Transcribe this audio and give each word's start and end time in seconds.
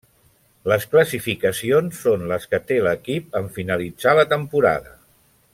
Les 0.71 0.87
classificacions 0.93 2.01
són 2.07 2.25
les 2.33 2.49
que 2.55 2.63
té 2.71 2.81
l'equip 2.89 3.39
en 3.41 3.53
finalitzar 3.59 4.19
la 4.23 4.29
temporada. 4.37 5.01